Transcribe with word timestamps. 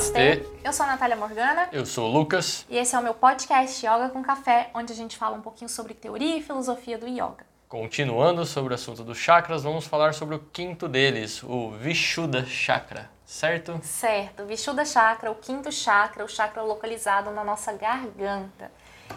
Namastê. 0.00 0.46
Eu 0.64 0.72
sou 0.72 0.86
a 0.86 0.88
Natália 0.88 1.14
Morgana. 1.14 1.68
Eu 1.70 1.84
sou 1.84 2.08
o 2.08 2.10
Lucas. 2.10 2.64
E 2.70 2.78
esse 2.78 2.94
é 2.94 2.98
o 2.98 3.02
meu 3.02 3.12
podcast 3.12 3.84
Yoga 3.84 4.08
com 4.08 4.22
Café, 4.22 4.70
onde 4.72 4.94
a 4.94 4.96
gente 4.96 5.14
fala 5.14 5.36
um 5.36 5.42
pouquinho 5.42 5.68
sobre 5.68 5.92
teoria 5.92 6.38
e 6.38 6.42
filosofia 6.42 6.96
do 6.96 7.06
yoga. 7.06 7.44
Continuando 7.68 8.46
sobre 8.46 8.72
o 8.72 8.76
assunto 8.76 9.04
dos 9.04 9.18
chakras, 9.18 9.62
vamos 9.62 9.86
falar 9.86 10.14
sobre 10.14 10.34
o 10.34 10.38
quinto 10.38 10.88
deles, 10.88 11.42
o 11.42 11.72
Vishuddha 11.72 12.46
Chakra, 12.46 13.10
certo? 13.26 13.78
Certo. 13.82 14.46
Vishuddha 14.46 14.86
Chakra, 14.86 15.30
o 15.30 15.34
quinto 15.34 15.70
chakra, 15.70 16.24
o 16.24 16.28
chakra 16.28 16.62
localizado 16.62 17.30
na 17.30 17.44
nossa 17.44 17.70
garganta. 17.74 18.72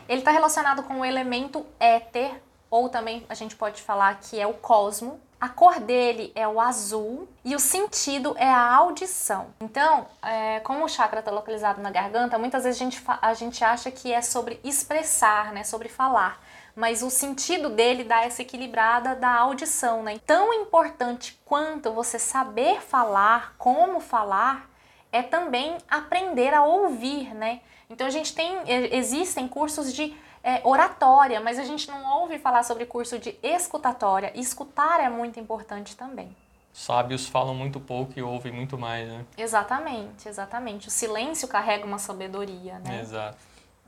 Ele 0.09 0.19
está 0.19 0.31
relacionado 0.31 0.83
com 0.83 0.99
o 0.99 1.05
elemento 1.05 1.65
éter, 1.79 2.41
ou 2.69 2.89
também 2.89 3.25
a 3.29 3.35
gente 3.35 3.55
pode 3.55 3.81
falar 3.81 4.19
que 4.19 4.37
é 4.37 4.45
o 4.45 4.53
cosmo, 4.53 5.17
a 5.43 5.49
cor 5.49 5.77
dele 5.81 6.31
é 6.35 6.47
o 6.47 6.57
azul 6.57 7.27
e 7.43 7.53
o 7.53 7.59
sentido 7.59 8.33
é 8.37 8.47
a 8.47 8.75
audição. 8.75 9.47
Então, 9.59 10.07
é, 10.21 10.61
como 10.61 10.85
o 10.85 10.87
chakra 10.87 11.19
está 11.19 11.29
localizado 11.31 11.81
na 11.81 11.91
garganta, 11.91 12.39
muitas 12.39 12.63
vezes 12.63 12.79
a 12.79 12.83
gente, 12.85 13.03
a 13.21 13.33
gente 13.33 13.61
acha 13.61 13.91
que 13.91 14.13
é 14.13 14.21
sobre 14.21 14.57
expressar, 14.63 15.51
né, 15.51 15.65
sobre 15.65 15.89
falar. 15.89 16.41
Mas 16.73 17.03
o 17.03 17.09
sentido 17.09 17.69
dele 17.69 18.05
dá 18.05 18.23
essa 18.23 18.41
equilibrada 18.41 19.17
da 19.17 19.35
audição, 19.35 20.01
né? 20.01 20.17
Tão 20.25 20.53
importante 20.53 21.37
quanto 21.43 21.91
você 21.91 22.17
saber 22.17 22.79
falar, 22.79 23.53
como 23.57 23.99
falar, 23.99 24.69
é 25.11 25.21
também 25.21 25.77
aprender 25.89 26.53
a 26.53 26.63
ouvir, 26.63 27.35
né? 27.35 27.59
Então 27.89 28.07
a 28.07 28.09
gente 28.09 28.33
tem, 28.33 28.59
existem 28.93 29.45
cursos 29.49 29.93
de 29.93 30.15
é, 30.43 30.61
oratória, 30.63 31.39
mas 31.39 31.57
a 31.57 31.63
gente 31.63 31.87
não 31.89 32.21
ouve 32.21 32.37
falar 32.37 32.63
sobre 32.63 32.85
curso 32.85 33.17
de 33.17 33.37
escutatória. 33.41 34.31
E 34.35 34.41
escutar 34.41 34.99
é 34.99 35.09
muito 35.09 35.39
importante 35.39 35.95
também. 35.95 36.35
Sábios 36.73 37.27
falam 37.27 37.53
muito 37.53 37.79
pouco 37.79 38.13
e 38.17 38.21
ouvem 38.21 38.51
muito 38.51 38.77
mais, 38.77 39.07
né? 39.07 39.25
Exatamente, 39.37 40.27
exatamente. 40.27 40.87
O 40.87 40.91
silêncio 40.91 41.47
carrega 41.47 41.85
uma 41.85 41.99
sabedoria, 41.99 42.79
né? 42.79 42.99
Exato. 42.99 43.37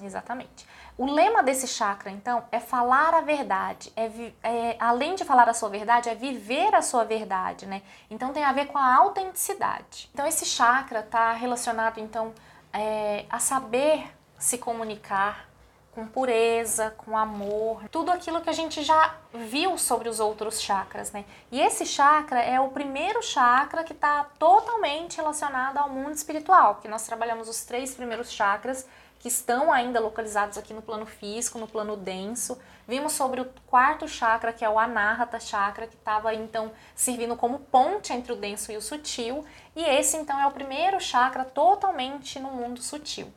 Exatamente. 0.01 0.67
O 0.97 1.11
lema 1.11 1.41
desse 1.41 1.67
chakra, 1.67 2.11
então, 2.11 2.43
é 2.51 2.59
falar 2.59 3.13
a 3.13 3.21
verdade. 3.21 3.91
É, 3.95 4.09
é, 4.43 4.75
além 4.79 5.15
de 5.15 5.25
falar 5.25 5.49
a 5.49 5.53
sua 5.53 5.69
verdade, 5.69 6.09
é 6.09 6.15
viver 6.15 6.75
a 6.75 6.81
sua 6.81 7.03
verdade, 7.03 7.65
né? 7.65 7.81
Então 8.09 8.31
tem 8.31 8.43
a 8.43 8.51
ver 8.51 8.67
com 8.67 8.77
a 8.77 8.95
autenticidade. 8.95 10.09
Então 10.13 10.25
esse 10.25 10.45
chakra 10.45 10.99
está 10.99 11.33
relacionado, 11.33 11.99
então, 11.99 12.33
é, 12.71 13.25
a 13.29 13.39
saber 13.39 14.07
se 14.37 14.57
comunicar, 14.57 15.49
com 15.95 16.05
pureza, 16.05 16.93
com 16.97 17.17
amor, 17.17 17.87
tudo 17.89 18.11
aquilo 18.11 18.41
que 18.41 18.49
a 18.49 18.53
gente 18.53 18.83
já 18.83 19.15
viu 19.33 19.77
sobre 19.77 20.09
os 20.09 20.19
outros 20.19 20.61
chakras, 20.61 21.13
né? 21.13 21.23
E 21.49 21.61
esse 21.61 21.85
chakra 21.85 22.41
é 22.41 22.59
o 22.59 22.67
primeiro 22.67 23.23
chakra 23.23 23.81
que 23.81 23.93
está 23.93 24.25
totalmente 24.37 25.15
relacionado 25.15 25.77
ao 25.77 25.89
mundo 25.89 26.13
espiritual, 26.13 26.75
porque 26.75 26.89
nós 26.89 27.05
trabalhamos 27.05 27.47
os 27.47 27.63
três 27.63 27.95
primeiros 27.95 28.29
chakras 28.29 28.85
que 29.19 29.29
estão 29.29 29.71
ainda 29.71 30.01
localizados 30.01 30.57
aqui 30.57 30.73
no 30.73 30.81
plano 30.81 31.05
físico, 31.05 31.57
no 31.57 31.67
plano 31.67 31.95
denso. 31.95 32.59
Vimos 32.85 33.13
sobre 33.13 33.39
o 33.39 33.49
quarto 33.65 34.07
chakra, 34.07 34.51
que 34.51 34.63
é 34.63 34.69
o 34.69 34.77
Anahata 34.77 35.39
chakra, 35.39 35.87
que 35.87 35.95
estava 35.95 36.33
então 36.35 36.71
servindo 36.93 37.37
como 37.37 37.59
ponte 37.59 38.11
entre 38.11 38.33
o 38.33 38.35
denso 38.35 38.71
e 38.71 38.77
o 38.77 38.81
sutil, 38.81 39.45
e 39.75 39.83
esse 39.83 40.17
então 40.17 40.39
é 40.39 40.45
o 40.45 40.51
primeiro 40.51 40.99
chakra 40.99 41.45
totalmente 41.45 42.37
no 42.37 42.51
mundo 42.51 42.83
sutil. 42.83 43.31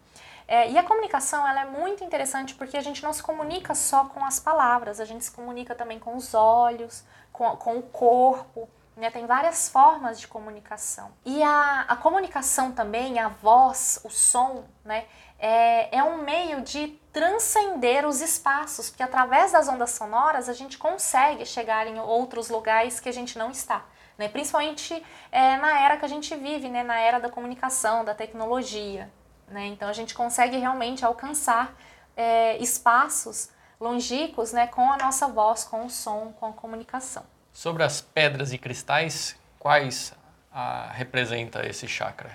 É, 0.50 0.70
e 0.70 0.78
a 0.78 0.82
comunicação 0.82 1.46
ela 1.46 1.60
é 1.60 1.64
muito 1.66 2.02
interessante 2.02 2.54
porque 2.54 2.78
a 2.78 2.80
gente 2.80 3.02
não 3.02 3.12
se 3.12 3.22
comunica 3.22 3.74
só 3.74 4.06
com 4.06 4.24
as 4.24 4.40
palavras, 4.40 4.98
a 4.98 5.04
gente 5.04 5.22
se 5.22 5.30
comunica 5.30 5.74
também 5.74 5.98
com 5.98 6.16
os 6.16 6.32
olhos, 6.32 7.04
com, 7.30 7.54
com 7.56 7.76
o 7.76 7.82
corpo. 7.82 8.66
Né? 8.96 9.10
Tem 9.10 9.26
várias 9.26 9.68
formas 9.68 10.18
de 10.18 10.26
comunicação. 10.26 11.12
E 11.24 11.42
a, 11.42 11.82
a 11.86 11.94
comunicação 11.96 12.72
também, 12.72 13.18
a 13.18 13.28
voz, 13.28 14.00
o 14.02 14.10
som, 14.10 14.64
né? 14.84 15.04
é, 15.38 15.98
é 15.98 16.02
um 16.02 16.22
meio 16.22 16.62
de 16.62 16.88
transcender 17.12 18.06
os 18.06 18.20
espaços, 18.20 18.90
porque 18.90 19.02
através 19.02 19.52
das 19.52 19.68
ondas 19.68 19.90
sonoras 19.90 20.48
a 20.48 20.52
gente 20.52 20.76
consegue 20.76 21.46
chegar 21.46 21.86
em 21.86 21.98
outros 22.00 22.48
lugares 22.48 22.98
que 22.98 23.08
a 23.08 23.12
gente 23.12 23.38
não 23.38 23.50
está. 23.50 23.84
Né? 24.16 24.28
Principalmente 24.28 25.00
é, 25.30 25.56
na 25.58 25.80
era 25.80 25.96
que 25.96 26.04
a 26.04 26.08
gente 26.08 26.34
vive, 26.34 26.68
né? 26.68 26.82
na 26.82 26.98
era 26.98 27.20
da 27.20 27.28
comunicação, 27.28 28.04
da 28.04 28.14
tecnologia. 28.14 29.08
Né? 29.50 29.66
Então 29.66 29.88
a 29.88 29.92
gente 29.92 30.14
consegue 30.14 30.56
realmente 30.56 31.04
alcançar 31.04 31.74
é, 32.16 32.56
espaços 32.58 33.50
longínquos 33.80 34.52
né, 34.52 34.66
com 34.66 34.92
a 34.92 34.96
nossa 34.96 35.28
voz, 35.28 35.64
com 35.64 35.86
o 35.86 35.90
som, 35.90 36.32
com 36.38 36.46
a 36.46 36.52
comunicação. 36.52 37.24
Sobre 37.52 37.82
as 37.82 38.00
pedras 38.00 38.52
e 38.52 38.58
cristais, 38.58 39.36
quais 39.58 40.12
a, 40.52 40.90
representa 40.92 41.66
esse 41.66 41.86
chakra? 41.86 42.30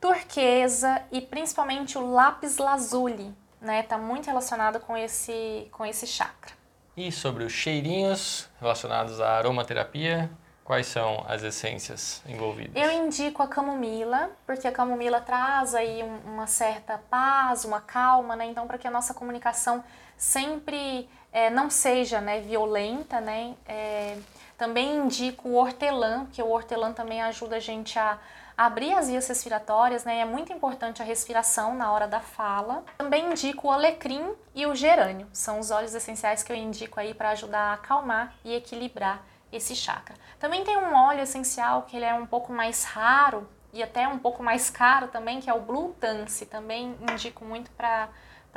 Turquesa 0.00 1.02
e 1.10 1.20
principalmente 1.20 1.96
o 1.98 2.12
lápis 2.12 2.58
lazuli, 2.58 3.34
né? 3.60 3.80
Está 3.80 3.96
muito 3.96 4.26
relacionado 4.26 4.78
com 4.80 4.96
esse, 4.96 5.68
com 5.72 5.84
esse 5.84 6.06
chakra. 6.06 6.52
E 6.96 7.10
sobre 7.10 7.44
os 7.44 7.52
cheirinhos 7.52 8.48
relacionados 8.60 9.20
à 9.20 9.36
aromaterapia, 9.36 10.30
Quais 10.66 10.88
são 10.88 11.24
as 11.28 11.44
essências 11.44 12.20
envolvidas? 12.26 12.74
Eu 12.74 12.90
indico 12.90 13.40
a 13.40 13.46
camomila, 13.46 14.32
porque 14.44 14.66
a 14.66 14.72
camomila 14.72 15.20
traz 15.20 15.76
aí 15.76 16.02
uma 16.24 16.48
certa 16.48 16.98
paz, 17.08 17.64
uma 17.64 17.80
calma, 17.80 18.34
né? 18.34 18.46
Então, 18.46 18.66
para 18.66 18.76
que 18.76 18.88
a 18.88 18.90
nossa 18.90 19.14
comunicação 19.14 19.84
sempre 20.16 21.08
é, 21.32 21.48
não 21.50 21.70
seja 21.70 22.20
né, 22.20 22.40
violenta, 22.40 23.20
né? 23.20 23.54
É, 23.64 24.18
também 24.58 24.96
indico 24.96 25.50
o 25.50 25.54
hortelã, 25.54 26.24
porque 26.24 26.42
o 26.42 26.50
hortelã 26.50 26.92
também 26.92 27.22
ajuda 27.22 27.56
a 27.56 27.60
gente 27.60 27.96
a 27.96 28.18
abrir 28.58 28.92
as 28.94 29.08
vias 29.08 29.28
respiratórias, 29.28 30.02
né? 30.02 30.18
É 30.18 30.24
muito 30.24 30.52
importante 30.52 31.00
a 31.00 31.04
respiração 31.04 31.76
na 31.76 31.92
hora 31.92 32.08
da 32.08 32.18
fala. 32.18 32.82
Também 32.98 33.30
indico 33.30 33.68
o 33.68 33.70
alecrim 33.70 34.34
e 34.52 34.66
o 34.66 34.74
gerânio. 34.74 35.28
São 35.32 35.60
os 35.60 35.70
óleos 35.70 35.94
essenciais 35.94 36.42
que 36.42 36.50
eu 36.50 36.56
indico 36.56 36.98
aí 36.98 37.14
para 37.14 37.30
ajudar 37.30 37.70
a 37.70 37.72
acalmar 37.74 38.34
e 38.44 38.52
equilibrar 38.52 39.22
esse 39.52 39.74
chakra. 39.74 40.14
Também 40.38 40.64
tem 40.64 40.76
um 40.76 40.94
óleo 40.94 41.20
essencial 41.20 41.82
que 41.82 41.96
ele 41.96 42.04
é 42.04 42.14
um 42.14 42.26
pouco 42.26 42.52
mais 42.52 42.84
raro 42.84 43.48
e 43.72 43.82
até 43.82 44.06
um 44.08 44.18
pouco 44.18 44.42
mais 44.42 44.70
caro 44.70 45.08
também, 45.08 45.40
que 45.40 45.48
é 45.48 45.54
o 45.54 45.60
Blue 45.60 45.94
Tance. 46.00 46.46
Também 46.46 46.96
indico 47.12 47.44
muito 47.44 47.70
para 47.72 48.08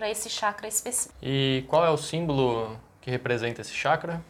esse 0.10 0.30
chakra 0.30 0.68
específico. 0.68 1.16
E 1.22 1.66
qual 1.68 1.86
é 1.86 1.90
o 1.90 1.98
símbolo 1.98 2.80
que 3.02 3.12
representa 3.12 3.62
esse 3.62 3.74
chakra? 3.74 4.22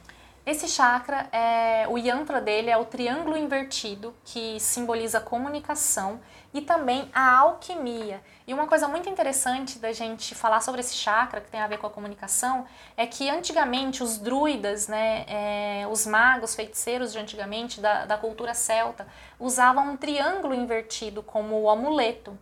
Esse 0.49 0.67
chakra, 0.67 1.29
é, 1.31 1.87
o 1.87 1.95
yantra 1.95 2.41
dele 2.41 2.71
é 2.71 2.75
o 2.75 2.83
triângulo 2.83 3.37
invertido, 3.37 4.15
que 4.25 4.59
simboliza 4.59 5.21
comunicação 5.21 6.19
e 6.51 6.59
também 6.59 7.07
a 7.13 7.37
alquimia. 7.37 8.19
E 8.47 8.53
uma 8.55 8.65
coisa 8.65 8.87
muito 8.87 9.07
interessante 9.07 9.77
da 9.77 9.93
gente 9.93 10.33
falar 10.33 10.61
sobre 10.61 10.81
esse 10.81 10.95
chakra, 10.95 11.39
que 11.39 11.51
tem 11.51 11.61
a 11.61 11.67
ver 11.67 11.77
com 11.77 11.85
a 11.85 11.89
comunicação, 11.91 12.65
é 12.97 13.05
que 13.05 13.29
antigamente 13.29 14.01
os 14.01 14.17
druidas, 14.17 14.87
né, 14.87 15.23
é, 15.27 15.87
os 15.87 16.07
magos, 16.07 16.55
feiticeiros 16.55 17.13
de 17.13 17.19
antigamente, 17.19 17.79
da, 17.79 18.05
da 18.05 18.17
cultura 18.17 18.55
celta, 18.55 19.05
usavam 19.39 19.91
um 19.91 19.97
triângulo 19.97 20.55
invertido 20.55 21.21
como 21.21 21.61
o 21.61 21.69
amuleto. 21.69 22.35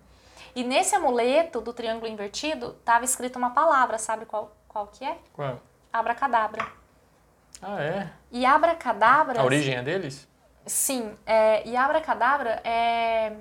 E 0.55 0.63
nesse 0.63 0.95
amuleto 0.95 1.59
do 1.59 1.73
triângulo 1.73 2.09
invertido 2.09 2.73
estava 2.79 3.03
escrito 3.03 3.35
uma 3.35 3.49
palavra, 3.49 3.97
sabe 3.97 4.25
qual, 4.25 4.55
qual 4.65 4.87
que 4.87 5.03
é? 5.03 5.17
Qual? 5.33 5.59
Abracadabra. 5.91 6.76
Ah, 7.61 7.81
é? 7.81 8.09
E 8.31 8.45
abracadabra. 8.45 9.41
A 9.41 9.43
origem 9.43 9.75
é 9.75 9.83
deles? 9.83 10.27
Sim. 10.65 11.15
É, 11.25 11.67
e 11.67 11.75
abracadabra 11.75 12.61
é, 12.63 13.33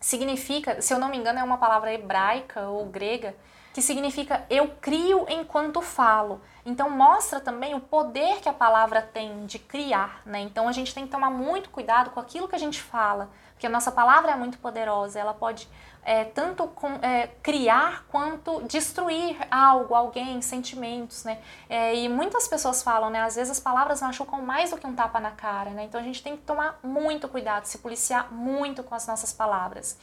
significa, 0.00 0.80
se 0.82 0.92
eu 0.92 0.98
não 0.98 1.08
me 1.08 1.16
engano, 1.16 1.38
é 1.38 1.42
uma 1.42 1.58
palavra 1.58 1.92
hebraica 1.92 2.68
ou 2.68 2.86
grega 2.86 3.34
que 3.74 3.82
significa 3.82 4.46
eu 4.48 4.68
crio 4.80 5.26
enquanto 5.28 5.82
falo. 5.82 6.40
Então 6.64 6.88
mostra 6.88 7.40
também 7.40 7.74
o 7.74 7.80
poder 7.80 8.40
que 8.40 8.48
a 8.48 8.52
palavra 8.52 9.02
tem 9.02 9.44
de 9.46 9.58
criar, 9.58 10.22
né? 10.24 10.40
Então 10.40 10.68
a 10.68 10.72
gente 10.72 10.94
tem 10.94 11.04
que 11.04 11.10
tomar 11.10 11.28
muito 11.28 11.70
cuidado 11.70 12.10
com 12.10 12.20
aquilo 12.20 12.46
que 12.46 12.54
a 12.54 12.58
gente 12.58 12.80
fala, 12.80 13.28
porque 13.54 13.66
a 13.66 13.70
nossa 13.70 13.90
palavra 13.90 14.32
é 14.32 14.36
muito 14.36 14.58
poderosa, 14.58 15.18
ela 15.18 15.32
pode 15.32 15.68
é, 16.04 16.24
tanto 16.24 16.66
com, 16.68 16.88
é, 17.02 17.28
criar 17.42 18.04
quanto 18.08 18.62
destruir 18.64 19.36
algo, 19.50 19.94
alguém, 19.94 20.42
sentimentos, 20.42 21.24
né? 21.24 21.38
É, 21.68 21.94
e 21.94 22.08
muitas 22.08 22.46
pessoas 22.46 22.82
falam, 22.82 23.08
né? 23.08 23.22
Às 23.22 23.36
vezes 23.36 23.52
as 23.52 23.60
palavras 23.60 24.02
machucam 24.02 24.42
mais 24.42 24.70
do 24.70 24.76
que 24.76 24.86
um 24.86 24.94
tapa 24.94 25.18
na 25.18 25.30
cara, 25.30 25.70
né? 25.70 25.84
Então 25.84 25.98
a 25.98 26.04
gente 26.04 26.22
tem 26.22 26.36
que 26.36 26.42
tomar 26.42 26.78
muito 26.82 27.26
cuidado, 27.26 27.64
se 27.64 27.78
policiar 27.78 28.30
muito 28.32 28.82
com 28.82 28.94
as 28.94 29.06
nossas 29.06 29.32
palavras. 29.32 29.96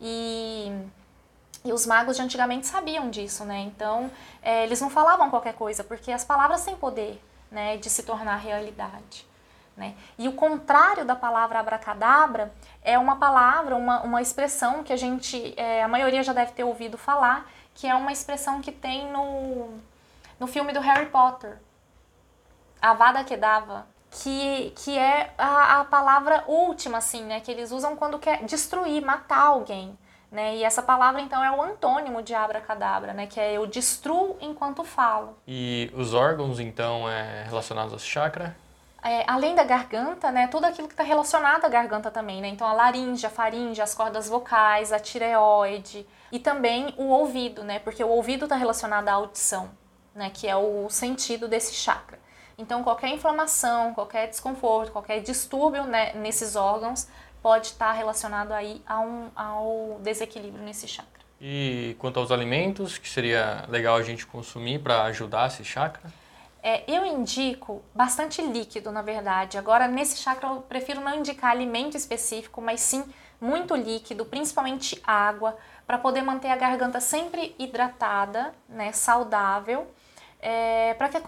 E, 0.00 0.70
e 1.64 1.72
os 1.72 1.86
magos 1.86 2.16
de 2.16 2.22
antigamente 2.22 2.66
sabiam 2.66 3.10
disso, 3.10 3.44
né? 3.44 3.60
Então 3.60 4.10
é, 4.42 4.62
eles 4.62 4.80
não 4.80 4.90
falavam 4.90 5.28
qualquer 5.28 5.54
coisa, 5.54 5.82
porque 5.82 6.12
as 6.12 6.24
palavras 6.24 6.64
têm 6.64 6.76
poder, 6.76 7.20
né? 7.50 7.76
De 7.78 7.90
se 7.90 8.04
tornar 8.04 8.36
realidade. 8.36 9.31
Né? 9.76 9.94
E 10.18 10.28
o 10.28 10.32
contrário 10.32 11.04
da 11.04 11.16
palavra 11.16 11.58
abracadabra 11.58 12.52
é 12.82 12.98
uma 12.98 13.16
palavra, 13.16 13.74
uma, 13.74 14.02
uma 14.02 14.20
expressão 14.20 14.82
que 14.82 14.92
a 14.92 14.96
gente, 14.96 15.54
é, 15.56 15.82
a 15.82 15.88
maioria 15.88 16.22
já 16.22 16.32
deve 16.32 16.52
ter 16.52 16.64
ouvido 16.64 16.98
falar, 16.98 17.50
que 17.74 17.86
é 17.86 17.94
uma 17.94 18.12
expressão 18.12 18.60
que 18.60 18.70
tem 18.70 19.10
no, 19.10 19.78
no 20.38 20.46
filme 20.46 20.72
do 20.72 20.80
Harry 20.80 21.06
Potter, 21.06 21.58
Avada 22.80 23.24
Kedavra, 23.24 23.86
que, 24.10 24.72
que 24.76 24.98
é 24.98 25.32
a, 25.38 25.80
a 25.80 25.84
palavra 25.84 26.44
última, 26.46 26.98
assim, 26.98 27.24
né? 27.24 27.40
Que 27.40 27.50
eles 27.50 27.70
usam 27.70 27.96
quando 27.96 28.18
quer 28.18 28.44
destruir, 28.44 29.02
matar 29.02 29.46
alguém. 29.46 29.96
Né? 30.30 30.56
E 30.56 30.64
essa 30.64 30.82
palavra, 30.82 31.20
então, 31.20 31.44
é 31.44 31.50
o 31.50 31.60
antônimo 31.60 32.22
de 32.22 32.34
abracadabra, 32.34 33.12
né? 33.12 33.26
que 33.26 33.38
é 33.38 33.52
eu 33.52 33.66
destruo 33.66 34.36
enquanto 34.40 34.82
falo. 34.82 35.36
E 35.46 35.92
os 35.94 36.14
órgãos, 36.14 36.58
então, 36.58 37.08
é 37.08 37.44
relacionados 37.44 37.92
ao 37.92 37.98
chakra? 37.98 38.56
É, 39.04 39.24
além 39.26 39.54
da 39.54 39.64
garganta, 39.64 40.30
né, 40.30 40.46
tudo 40.46 40.64
aquilo 40.64 40.86
que 40.86 40.94
está 40.94 41.02
relacionado 41.02 41.64
à 41.64 41.68
garganta 41.68 42.08
também, 42.08 42.40
né? 42.40 42.48
Então 42.48 42.66
a 42.66 42.72
laringe, 42.72 43.26
a 43.26 43.30
faringe, 43.30 43.82
as 43.82 43.94
cordas 43.94 44.28
vocais, 44.28 44.92
a 44.92 45.00
tireoide 45.00 46.06
e 46.30 46.38
também 46.38 46.94
o 46.96 47.06
ouvido, 47.06 47.64
né? 47.64 47.80
Porque 47.80 48.02
o 48.04 48.08
ouvido 48.08 48.44
está 48.44 48.54
relacionado 48.54 49.08
à 49.08 49.14
audição, 49.14 49.70
né? 50.14 50.30
Que 50.32 50.46
é 50.46 50.54
o 50.54 50.88
sentido 50.88 51.48
desse 51.48 51.74
chakra. 51.74 52.20
Então 52.56 52.84
qualquer 52.84 53.08
inflamação, 53.08 53.92
qualquer 53.92 54.28
desconforto, 54.28 54.92
qualquer 54.92 55.20
distúrbio 55.20 55.82
né, 55.82 56.12
nesses 56.14 56.54
órgãos 56.54 57.08
pode 57.42 57.68
estar 57.68 57.86
tá 57.86 57.92
relacionado 57.92 58.52
aí 58.52 58.80
a 58.86 59.00
um, 59.00 59.30
ao 59.34 59.98
desequilíbrio 60.00 60.62
nesse 60.62 60.86
chakra. 60.86 61.22
E 61.40 61.96
quanto 61.98 62.20
aos 62.20 62.30
alimentos, 62.30 62.98
que 62.98 63.08
seria 63.08 63.64
legal 63.68 63.96
a 63.96 64.02
gente 64.02 64.24
consumir 64.24 64.78
para 64.78 65.02
ajudar 65.02 65.48
esse 65.48 65.64
chakra? 65.64 66.08
É, 66.62 66.84
eu 66.86 67.04
indico 67.04 67.82
bastante 67.92 68.40
líquido, 68.40 68.92
na 68.92 69.02
verdade. 69.02 69.58
Agora, 69.58 69.88
nesse 69.88 70.18
chakra, 70.18 70.48
eu 70.48 70.60
prefiro 70.60 71.00
não 71.00 71.16
indicar 71.16 71.50
alimento 71.50 71.96
específico, 71.96 72.60
mas 72.62 72.80
sim 72.80 73.04
muito 73.40 73.74
líquido, 73.74 74.24
principalmente 74.24 75.00
água, 75.04 75.58
para 75.84 75.98
poder 75.98 76.22
manter 76.22 76.48
a 76.48 76.56
garganta 76.56 77.00
sempre 77.00 77.56
hidratada, 77.58 78.54
né, 78.68 78.92
saudável, 78.92 79.88
é, 80.40 80.94
para 80.94 81.08
que, 81.08 81.20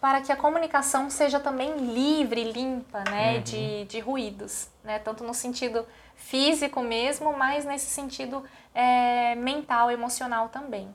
para 0.00 0.20
que 0.20 0.32
a 0.32 0.36
comunicação 0.36 1.08
seja 1.08 1.38
também 1.38 1.76
livre, 1.76 2.42
limpa, 2.42 3.04
né, 3.08 3.36
uhum. 3.36 3.42
de, 3.42 3.84
de 3.84 4.00
ruídos, 4.00 4.68
né, 4.82 4.98
tanto 4.98 5.22
no 5.22 5.32
sentido 5.32 5.86
físico 6.16 6.82
mesmo, 6.82 7.32
mas 7.32 7.64
nesse 7.64 7.86
sentido 7.86 8.42
é, 8.74 9.36
mental, 9.36 9.92
emocional 9.92 10.48
também 10.48 10.92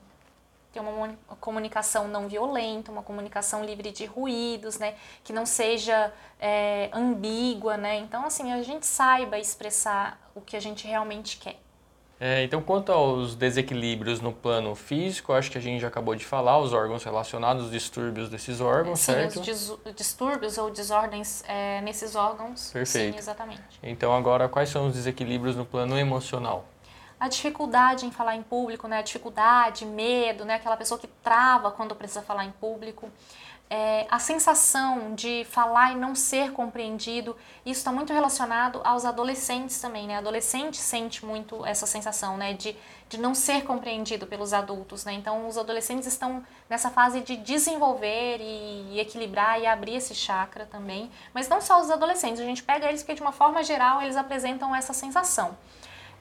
ter 0.73 0.79
uma 0.79 1.15
comunicação 1.39 2.07
não 2.07 2.27
violenta, 2.27 2.91
uma 2.91 3.03
comunicação 3.03 3.63
livre 3.63 3.91
de 3.91 4.05
ruídos, 4.05 4.79
né? 4.79 4.95
Que 5.23 5.31
não 5.31 5.45
seja 5.45 6.11
é, 6.39 6.89
ambígua, 6.91 7.77
né? 7.77 7.97
Então, 7.99 8.25
assim, 8.25 8.51
a 8.51 8.63
gente 8.63 8.85
saiba 8.85 9.37
expressar 9.37 10.19
o 10.33 10.41
que 10.41 10.57
a 10.57 10.59
gente 10.59 10.87
realmente 10.87 11.37
quer. 11.37 11.59
É, 12.19 12.41
então, 12.43 12.61
quanto 12.61 12.91
aos 12.91 13.35
desequilíbrios 13.35 14.21
no 14.21 14.31
plano 14.31 14.73
físico, 14.75 15.33
acho 15.33 15.51
que 15.51 15.57
a 15.57 15.61
gente 15.61 15.81
já 15.81 15.89
acabou 15.89 16.15
de 16.15 16.25
falar, 16.25 16.57
os 16.57 16.71
órgãos 16.71 17.03
relacionados, 17.03 17.65
os 17.65 17.71
distúrbios 17.71 18.29
desses 18.29 18.61
órgãos, 18.61 18.99
sim, 18.99 19.11
certo? 19.11 19.41
os 19.41 19.93
distúrbios 19.93 20.57
ou 20.57 20.71
desordens 20.71 21.43
é, 21.47 21.81
nesses 21.81 22.15
órgãos. 22.15 22.71
Perfeito. 22.71 23.13
Sim, 23.13 23.19
exatamente. 23.19 23.61
Então, 23.83 24.15
agora, 24.15 24.47
quais 24.47 24.69
são 24.69 24.87
os 24.87 24.93
desequilíbrios 24.93 25.55
no 25.55 25.65
plano 25.65 25.97
emocional? 25.97 26.65
A 27.23 27.29
dificuldade 27.29 28.05
em 28.05 28.11
falar 28.11 28.35
em 28.35 28.43
público, 28.43 28.85
né? 28.85 28.99
A 28.99 29.01
dificuldade, 29.01 29.85
medo, 29.85 30.43
né? 30.43 30.55
Aquela 30.55 30.75
pessoa 30.75 30.99
que 30.99 31.07
trava 31.23 31.71
quando 31.71 31.95
precisa 31.95 32.21
falar 32.21 32.43
em 32.43 32.51
público. 32.51 33.09
É, 33.69 34.05
a 34.11 34.19
sensação 34.19 35.15
de 35.15 35.47
falar 35.49 35.93
e 35.93 35.95
não 35.95 36.15
ser 36.15 36.51
compreendido, 36.51 37.33
isso 37.65 37.79
está 37.79 37.93
muito 37.93 38.11
relacionado 38.11 38.81
aos 38.83 39.05
adolescentes 39.05 39.79
também, 39.79 40.05
né? 40.05 40.17
Adolescente 40.17 40.75
sente 40.75 41.25
muito 41.25 41.65
essa 41.65 41.87
sensação, 41.87 42.35
né? 42.35 42.51
De, 42.55 42.75
de 43.07 43.17
não 43.17 43.33
ser 43.33 43.63
compreendido 43.63 44.27
pelos 44.27 44.51
adultos, 44.51 45.05
né? 45.05 45.13
Então, 45.13 45.47
os 45.47 45.57
adolescentes 45.57 46.05
estão 46.05 46.43
nessa 46.69 46.89
fase 46.89 47.21
de 47.21 47.37
desenvolver 47.37 48.41
e, 48.41 48.95
e 48.95 48.99
equilibrar 48.99 49.61
e 49.61 49.65
abrir 49.65 49.95
esse 49.95 50.13
chakra 50.13 50.65
também. 50.65 51.09
Mas 51.33 51.47
não 51.47 51.61
só 51.61 51.79
os 51.79 51.89
adolescentes, 51.89 52.41
a 52.41 52.45
gente 52.45 52.61
pega 52.61 52.89
eles 52.89 53.01
porque, 53.01 53.13
de 53.15 53.21
uma 53.21 53.31
forma 53.31 53.63
geral, 53.63 54.01
eles 54.01 54.17
apresentam 54.17 54.75
essa 54.75 54.91
sensação 54.91 55.55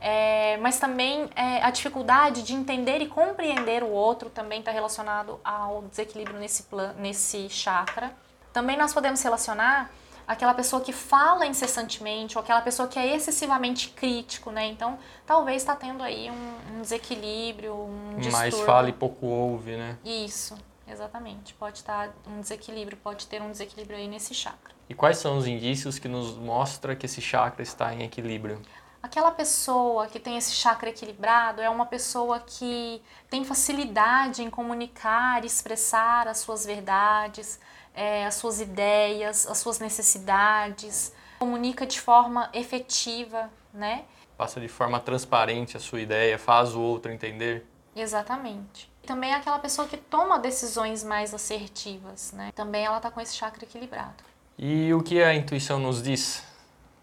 é, 0.05 0.57
mas 0.57 0.81
também 0.81 1.31
é, 1.37 1.63
a 1.63 1.71
dificuldade 1.71 2.43
de 2.43 2.53
entender 2.53 2.99
e 3.01 3.07
compreender 3.07 3.85
o 3.85 3.91
outro 3.91 4.29
também 4.29 4.59
está 4.59 4.73
relacionado 4.73 5.39
ao 5.45 5.83
desequilíbrio 5.83 6.41
nesse, 6.41 6.65
plan, 6.65 6.93
nesse 6.99 7.49
chakra. 7.49 8.13
Também 8.53 8.77
nós 8.77 8.93
podemos 8.93 9.23
relacionar 9.23 9.93
aquela 10.27 10.55
pessoa 10.55 10.83
que 10.83 10.93
fala 10.93 11.47
incessantemente 11.47 12.37
ou 12.37 12.43
aquela 12.43 12.61
pessoa 12.61 12.89
que 12.89 12.99
é 12.99 13.15
excessivamente 13.15 13.91
crítico, 13.91 14.51
né? 14.51 14.67
Então, 14.67 14.99
talvez 15.25 15.63
está 15.63 15.77
tendo 15.77 16.03
aí 16.03 16.29
um, 16.31 16.79
um, 16.79 16.83
desequilíbrio, 16.83 17.73
um 17.73 18.17
distúrbio. 18.17 18.33
Mais 18.33 18.59
fala 18.61 18.89
e 18.89 18.93
pouco 18.93 19.25
ouve, 19.25 19.77
né? 19.77 19.97
Isso, 20.05 20.57
exatamente. 20.89 21.55
Pode 21.55 21.79
estar 21.79 22.09
tá 22.09 22.15
um 22.29 22.41
desequilíbrio, 22.41 22.97
pode 22.97 23.29
ter 23.29 23.41
um 23.41 23.53
desequilíbrio 23.53 23.97
aí 23.97 24.09
nesse 24.09 24.35
chakra. 24.35 24.75
E 24.89 24.95
quais 24.95 25.19
são 25.19 25.39
os 25.39 25.47
indícios 25.47 26.01
que 26.01 26.09
nos 26.09 26.37
mostra 26.37 26.97
que 26.97 27.07
esse 27.07 27.21
chakra 27.21 27.63
está 27.63 27.95
em 27.95 28.03
equilíbrio? 28.03 28.61
Aquela 29.03 29.33
pessoa 29.33 30.07
que 30.07 30.21
tem 30.21 30.37
esse 30.37 30.53
chakra 30.53 30.91
equilibrado 30.91 31.61
é 31.61 31.69
uma 31.69 31.85
pessoa 31.85 32.39
que 32.39 33.03
tem 33.29 33.45
facilidade 33.45 34.43
em 34.43 34.49
comunicar, 34.49 35.45
expressar 35.45 36.29
as 36.29 36.39
suas 36.39 36.65
verdades, 36.65 37.59
é, 37.93 38.25
as 38.25 38.37
suas 38.37 38.61
ideias, 38.61 39.45
as 39.49 39.59
suas 39.59 39.81
necessidades, 39.81 41.13
comunica 41.41 41.85
de 41.85 42.01
forma 42.01 42.49
efetiva, 42.53 43.51
né? 43.75 44.05
Passa 44.39 44.61
de 44.61 44.69
forma 44.69 45.01
transparente 45.01 45.77
a 45.77 45.81
sua 45.81 46.01
ideia, 46.01 46.39
faz 46.39 46.73
o 46.73 46.81
outro 46.81 47.11
entender. 47.11 47.67
Exatamente. 47.97 48.89
Também 49.05 49.33
é 49.33 49.35
aquela 49.35 49.59
pessoa 49.59 49.89
que 49.89 49.97
toma 49.97 50.39
decisões 50.39 51.03
mais 51.03 51.35
assertivas, 51.35 52.31
né? 52.33 52.53
Também 52.55 52.85
ela 52.85 52.99
está 52.99 53.11
com 53.11 53.21
esse 53.21 53.35
chakra 53.35 53.65
equilibrado. 53.65 54.23
E 54.57 54.95
o 54.95 55.03
que 55.03 55.21
a 55.21 55.35
intuição 55.35 55.81
nos 55.81 56.01
diz 56.01 56.45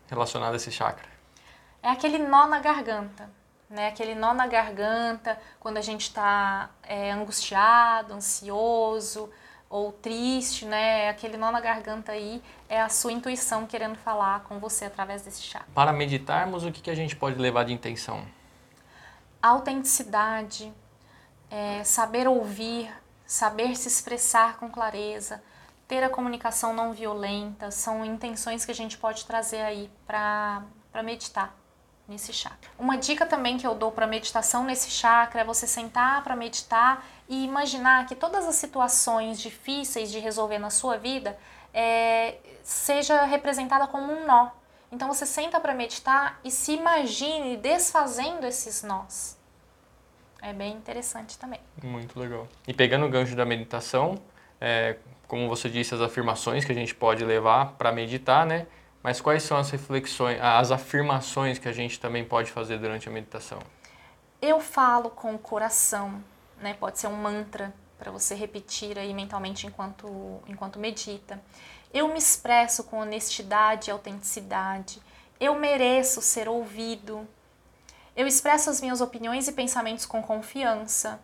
relacionado 0.07 0.53
a 0.53 0.55
esse 0.55 0.71
chakra? 0.71 1.18
É 1.81 1.89
aquele 1.89 2.17
nó 2.17 2.47
na 2.47 2.59
garganta, 2.59 3.29
né? 3.69 3.87
Aquele 3.87 4.15
nó 4.15 4.33
na 4.33 4.47
garganta 4.47 5.39
quando 5.59 5.77
a 5.77 5.81
gente 5.81 6.01
está 6.01 6.69
é, 6.83 7.11
angustiado, 7.11 8.13
ansioso 8.13 9.29
ou 9.69 9.91
triste, 9.91 10.65
né? 10.65 11.09
Aquele 11.09 11.37
nó 11.37 11.51
na 11.51 11.61
garganta 11.61 12.11
aí 12.11 12.41
é 12.67 12.81
a 12.81 12.89
sua 12.89 13.11
intuição 13.11 13.65
querendo 13.65 13.95
falar 13.95 14.41
com 14.41 14.59
você 14.59 14.85
através 14.85 15.21
desse 15.21 15.41
chá. 15.41 15.63
Para 15.73 15.93
meditarmos, 15.93 16.63
o 16.63 16.71
que, 16.71 16.81
que 16.81 16.91
a 16.91 16.95
gente 16.95 17.15
pode 17.15 17.39
levar 17.39 17.63
de 17.65 17.73
intenção? 17.73 18.25
Autenticidade, 19.41 20.73
é, 21.49 21.83
saber 21.83 22.27
ouvir, 22.27 22.91
saber 23.25 23.75
se 23.77 23.87
expressar 23.87 24.57
com 24.57 24.69
clareza, 24.69 25.41
ter 25.87 26.03
a 26.03 26.09
comunicação 26.09 26.73
não 26.73 26.91
violenta, 26.91 27.71
são 27.71 28.03
intenções 28.03 28.65
que 28.65 28.71
a 28.71 28.75
gente 28.75 28.97
pode 28.97 29.25
trazer 29.25 29.61
aí 29.61 29.89
para 30.05 30.61
meditar 31.03 31.55
nesse 32.09 32.33
chakra. 32.33 32.69
Uma 32.77 32.97
dica 32.97 33.25
também 33.25 33.57
que 33.57 33.65
eu 33.65 33.75
dou 33.75 33.91
para 33.91 34.07
meditação 34.07 34.65
nesse 34.65 34.89
chakra 34.89 35.41
é 35.41 35.43
você 35.43 35.67
sentar 35.67 36.23
para 36.23 36.35
meditar 36.35 37.05
e 37.29 37.45
imaginar 37.45 38.07
que 38.07 38.15
todas 38.15 38.47
as 38.47 38.55
situações 38.55 39.39
difíceis 39.39 40.11
de 40.11 40.19
resolver 40.19 40.57
na 40.57 40.71
sua 40.71 40.97
vida 40.97 41.37
é, 41.73 42.37
seja 42.63 43.23
representada 43.23 43.87
como 43.87 44.11
um 44.11 44.25
nó. 44.25 44.49
Então 44.91 45.07
você 45.07 45.25
senta 45.25 45.59
para 45.59 45.73
meditar 45.75 46.39
e 46.43 46.49
se 46.49 46.73
imagine 46.73 47.55
desfazendo 47.57 48.47
esses 48.47 48.81
nós. 48.81 49.37
É 50.41 50.51
bem 50.51 50.73
interessante 50.73 51.37
também. 51.37 51.59
Muito 51.83 52.19
legal. 52.19 52.47
E 52.67 52.73
pegando 52.73 53.05
o 53.05 53.09
gancho 53.09 53.35
da 53.35 53.45
meditação, 53.45 54.19
é, 54.59 54.97
como 55.27 55.47
você 55.47 55.69
disse, 55.69 55.93
as 55.93 56.01
afirmações 56.01 56.65
que 56.65 56.71
a 56.71 56.75
gente 56.75 56.95
pode 56.95 57.23
levar 57.23 57.73
para 57.73 57.91
meditar, 57.91 58.45
né? 58.47 58.65
Mas 59.01 59.21
quais 59.21 59.43
são 59.43 59.57
as 59.57 59.69
reflexões, 59.69 60.39
as 60.41 60.71
afirmações 60.71 61.57
que 61.57 61.69
a 61.69 61.71
gente 61.71 61.99
também 61.99 62.25
pode 62.25 62.51
fazer 62.51 62.77
durante 62.77 63.07
a 63.07 63.11
meditação? 63.11 63.59
Eu 64.41 64.59
falo 64.59 65.09
com 65.09 65.35
o 65.35 65.39
coração, 65.39 66.21
né? 66.61 66.73
Pode 66.73 66.99
ser 66.99 67.07
um 67.07 67.15
mantra 67.15 67.73
para 67.97 68.11
você 68.11 68.35
repetir 68.35 68.97
aí 68.97 69.13
mentalmente 69.13 69.65
enquanto 69.65 70.41
enquanto 70.47 70.79
medita. 70.79 71.41
Eu 71.93 72.09
me 72.09 72.19
expresso 72.19 72.83
com 72.83 72.99
honestidade 72.99 73.89
e 73.89 73.91
autenticidade. 73.91 75.01
Eu 75.39 75.55
mereço 75.55 76.21
ser 76.21 76.49
ouvido. 76.49 77.27
Eu 78.15 78.27
expresso 78.27 78.69
as 78.69 78.81
minhas 78.81 78.99
opiniões 78.99 79.47
e 79.47 79.53
pensamentos 79.53 80.05
com 80.05 80.21
confiança. 80.21 81.21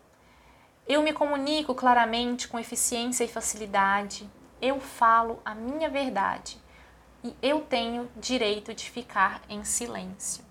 Eu 0.88 1.02
me 1.02 1.12
comunico 1.12 1.74
claramente 1.74 2.48
com 2.48 2.58
eficiência 2.58 3.22
e 3.24 3.28
facilidade. 3.28 4.28
Eu 4.62 4.80
falo 4.80 5.40
a 5.44 5.54
minha 5.54 5.90
verdade 5.90 6.58
e 7.26 7.36
eu 7.42 7.60
tenho 7.62 8.08
direito 8.16 8.74
de 8.74 8.90
ficar 8.90 9.42
em 9.48 9.64
silêncio. 9.64 10.44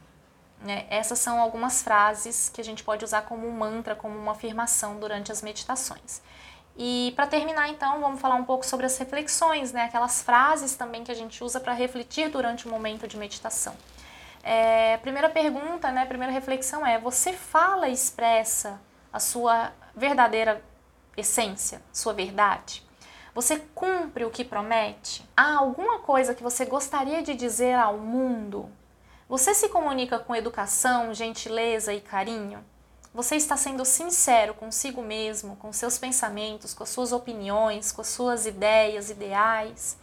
Né? 0.61 0.85
Essas 0.89 1.19
são 1.19 1.39
algumas 1.39 1.81
frases 1.81 2.49
que 2.49 2.59
a 2.59 2.63
gente 2.63 2.83
pode 2.83 3.05
usar 3.05 3.21
como 3.23 3.47
um 3.47 3.51
mantra, 3.51 3.95
como 3.95 4.17
uma 4.17 4.31
afirmação 4.31 4.99
durante 4.99 5.31
as 5.31 5.41
meditações. 5.41 6.21
E 6.77 7.13
para 7.15 7.27
terminar, 7.27 7.69
então, 7.69 8.01
vamos 8.01 8.19
falar 8.19 8.35
um 8.35 8.43
pouco 8.43 8.65
sobre 8.65 8.85
as 8.85 8.97
reflexões, 8.97 9.71
né? 9.71 9.83
aquelas 9.83 10.21
frases 10.21 10.75
também 10.75 11.03
que 11.03 11.11
a 11.11 11.15
gente 11.15 11.43
usa 11.43 11.59
para 11.59 11.73
refletir 11.73 12.29
durante 12.29 12.67
o 12.67 12.69
momento 12.69 13.07
de 13.07 13.15
meditação. 13.17 13.75
É, 14.43 14.97
primeira 14.97 15.27
pergunta, 15.27 15.91
né, 15.91 16.05
primeira 16.05 16.31
reflexão 16.31 16.85
é: 16.85 16.99
você 16.99 17.33
fala 17.33 17.89
e 17.89 17.93
expressa 17.93 18.79
a 19.11 19.19
sua 19.19 19.71
verdadeira 19.95 20.63
essência, 21.17 21.81
sua 21.91 22.13
verdade? 22.13 22.84
Você 23.35 23.61
cumpre 23.75 24.23
o 24.23 24.31
que 24.31 24.45
promete? 24.45 25.27
Há 25.35 25.57
alguma 25.57 25.99
coisa 25.99 26.33
que 26.33 26.41
você 26.41 26.63
gostaria 26.63 27.21
de 27.21 27.35
dizer 27.35 27.73
ao 27.73 27.97
mundo, 27.97 28.69
Você 29.27 29.55
se 29.55 29.69
comunica 29.69 30.19
com 30.19 30.35
educação, 30.35 31.11
gentileza 31.11 31.91
e 31.91 31.99
carinho? 31.99 32.63
Você 33.11 33.35
está 33.35 33.57
sendo 33.57 33.83
sincero 33.83 34.53
consigo 34.53 35.01
mesmo, 35.01 35.55
com 35.55 35.73
seus 35.73 35.97
pensamentos, 35.97 36.75
com 36.75 36.83
as 36.83 36.89
suas 36.89 37.11
opiniões, 37.11 37.91
com 37.91 38.01
as 38.01 38.07
suas 38.07 38.45
ideias, 38.45 39.09
ideais? 39.09 39.97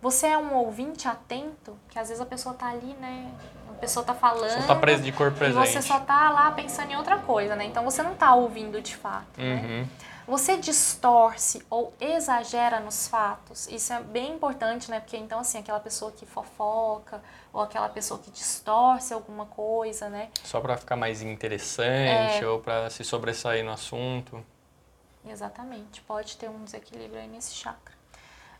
Você 0.00 0.28
é 0.28 0.38
um 0.38 0.54
ouvinte 0.54 1.08
atento? 1.08 1.76
Que 1.88 1.98
às 1.98 2.08
vezes 2.08 2.20
a 2.20 2.26
pessoa 2.26 2.52
está 2.54 2.68
ali, 2.68 2.94
né? 3.00 3.28
A 3.70 3.74
pessoa 3.74 4.02
está 4.02 4.14
falando. 4.14 4.52
Só 4.52 4.60
está 4.60 4.76
preso 4.76 5.02
de 5.02 5.10
corpo 5.10 5.36
presente. 5.36 5.66
E 5.66 5.72
você 5.72 5.82
só 5.82 5.98
está 5.98 6.30
lá 6.30 6.52
pensando 6.52 6.92
em 6.92 6.96
outra 6.96 7.18
coisa, 7.18 7.56
né? 7.56 7.64
Então 7.64 7.82
você 7.82 8.04
não 8.04 8.12
está 8.12 8.34
ouvindo 8.34 8.80
de 8.80 8.96
fato. 8.96 9.36
Né? 9.36 9.54
Uhum. 9.54 9.80
Né? 9.80 9.88
Você 10.26 10.56
distorce 10.56 11.62
ou 11.68 11.92
exagera 12.00 12.80
nos 12.80 13.06
fatos. 13.06 13.68
Isso 13.68 13.92
é 13.92 14.00
bem 14.00 14.32
importante, 14.32 14.90
né? 14.90 14.98
Porque 15.00 15.16
então, 15.16 15.40
assim, 15.40 15.58
aquela 15.58 15.80
pessoa 15.80 16.10
que 16.10 16.24
fofoca 16.24 17.22
ou 17.52 17.60
aquela 17.60 17.88
pessoa 17.90 18.18
que 18.18 18.30
distorce 18.30 19.12
alguma 19.12 19.44
coisa, 19.44 20.08
né? 20.08 20.30
Só 20.42 20.60
para 20.60 20.78
ficar 20.78 20.96
mais 20.96 21.20
interessante 21.20 22.42
é... 22.42 22.46
ou 22.46 22.58
para 22.58 22.88
se 22.88 23.04
sobressair 23.04 23.62
no 23.62 23.72
assunto. 23.72 24.44
Exatamente. 25.26 26.00
Pode 26.02 26.36
ter 26.36 26.48
um 26.48 26.64
desequilíbrio 26.64 27.20
aí 27.20 27.28
nesse 27.28 27.54
chakra. 27.54 27.94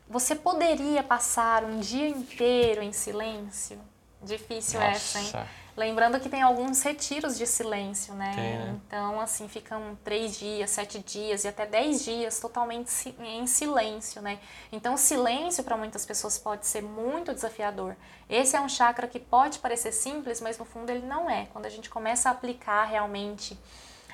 Você 0.08 0.34
poderia 0.34 1.02
passar 1.02 1.64
um 1.64 1.80
dia 1.80 2.08
inteiro 2.08 2.82
em 2.82 2.92
silêncio? 2.92 3.80
Difícil 4.24 4.80
Nossa. 4.80 5.18
essa, 5.18 5.18
hein? 5.20 5.46
Lembrando 5.76 6.20
que 6.20 6.28
tem 6.28 6.40
alguns 6.40 6.82
retiros 6.82 7.36
de 7.36 7.46
silêncio, 7.48 8.14
né? 8.14 8.32
Tem, 8.34 8.58
né? 8.58 8.80
Então, 8.86 9.20
assim, 9.20 9.48
ficam 9.48 9.98
três 10.04 10.38
dias, 10.38 10.70
sete 10.70 11.00
dias 11.00 11.42
e 11.42 11.48
até 11.48 11.66
dez 11.66 12.04
dias 12.04 12.38
totalmente 12.38 13.14
em 13.18 13.44
silêncio, 13.48 14.22
né? 14.22 14.38
Então, 14.70 14.96
silêncio 14.96 15.64
para 15.64 15.76
muitas 15.76 16.06
pessoas 16.06 16.38
pode 16.38 16.64
ser 16.64 16.80
muito 16.80 17.34
desafiador. 17.34 17.96
Esse 18.30 18.54
é 18.54 18.60
um 18.60 18.68
chakra 18.68 19.08
que 19.08 19.18
pode 19.18 19.58
parecer 19.58 19.90
simples, 19.90 20.40
mas 20.40 20.58
no 20.58 20.64
fundo 20.64 20.90
ele 20.90 21.04
não 21.04 21.28
é. 21.28 21.46
Quando 21.52 21.66
a 21.66 21.70
gente 21.70 21.90
começa 21.90 22.28
a 22.28 22.32
aplicar 22.32 22.84
realmente 22.84 23.58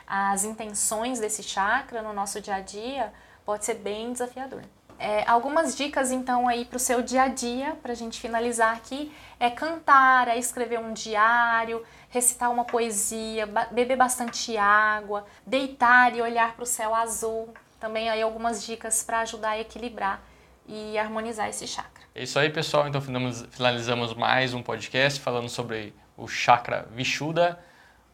as 0.07 0.45
intenções 0.45 1.21
desse 1.21 1.43
chakra 1.43 2.01
no 2.01 2.15
nosso 2.15 2.41
dia 2.41 2.55
a 2.55 2.61
dia, 2.61 3.13
pode 3.45 3.67
ser 3.67 3.75
bem 3.75 4.13
desafiador. 4.13 4.63
É, 5.03 5.25
algumas 5.27 5.75
dicas 5.75 6.13
então 6.13 6.47
aí 6.47 6.67
para 6.67 6.77
o 6.77 6.79
seu 6.79 7.01
dia 7.01 7.23
a 7.23 7.29
dia, 7.29 7.75
para 7.83 7.93
a 7.93 7.95
gente 7.95 8.21
finalizar 8.21 8.77
aqui, 8.77 9.11
é 9.41 9.49
cantar, 9.49 10.29
é 10.29 10.39
escrever 10.39 10.79
um 10.79 10.93
diário, 10.93 11.83
recitar 12.11 12.51
uma 12.51 12.67
poesia, 12.67 13.49
beber 13.71 13.97
bastante 13.97 14.59
água, 14.59 15.25
deitar 15.47 16.15
e 16.15 16.21
olhar 16.21 16.55
para 16.55 16.65
o 16.65 16.67
céu 16.67 16.95
azul. 16.95 17.49
Também 17.81 18.11
aí 18.11 18.21
algumas 18.21 18.63
dicas 18.63 19.03
para 19.03 19.21
ajudar 19.21 19.53
a 19.53 19.61
equilibrar 19.61 20.23
e 20.69 20.99
harmonizar 20.99 21.49
esse 21.49 21.67
chakra. 21.67 22.05
É 22.15 22.23
isso 22.23 22.39
aí, 22.39 22.51
pessoal. 22.51 22.87
Então 22.87 23.01
finalizamos 23.01 24.13
mais 24.13 24.53
um 24.53 24.63
podcast 24.63 25.19
falando 25.19 25.49
sobre 25.49 25.95
o 26.15 26.29
chakra 26.29 26.87
Vishuddha 26.91 27.59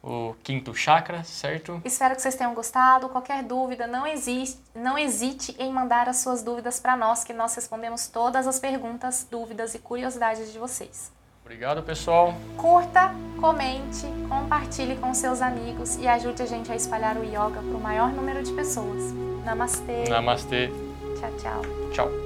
o 0.02 0.34
quinto 0.42 0.74
chakra, 0.74 1.24
certo? 1.24 1.80
Espero 1.84 2.14
que 2.14 2.22
vocês 2.22 2.34
tenham 2.34 2.54
gostado. 2.54 3.08
Qualquer 3.08 3.42
dúvida, 3.42 3.86
não, 3.86 4.06
existe, 4.06 4.60
não 4.74 4.98
hesite 4.98 5.54
em 5.58 5.72
mandar 5.72 6.08
as 6.08 6.18
suas 6.18 6.42
dúvidas 6.42 6.78
para 6.78 6.96
nós, 6.96 7.24
que 7.24 7.32
nós 7.32 7.54
respondemos 7.54 8.06
todas 8.06 8.46
as 8.46 8.58
perguntas, 8.58 9.26
dúvidas 9.30 9.74
e 9.74 9.78
curiosidades 9.78 10.52
de 10.52 10.58
vocês. 10.58 11.12
Obrigado, 11.44 11.80
pessoal. 11.82 12.34
Curta, 12.56 13.14
comente, 13.40 14.04
compartilhe 14.28 14.96
com 14.96 15.14
seus 15.14 15.40
amigos 15.40 15.96
e 15.96 16.08
ajude 16.08 16.42
a 16.42 16.46
gente 16.46 16.72
a 16.72 16.74
espalhar 16.74 17.16
o 17.16 17.24
yoga 17.24 17.62
para 17.62 17.76
o 17.76 17.80
maior 17.80 18.10
número 18.10 18.42
de 18.42 18.52
pessoas. 18.52 19.12
Namastê. 19.44 20.08
Namastê. 20.08 20.70
Tchau, 21.20 21.30
tchau. 21.38 21.62
Tchau. 21.92 22.25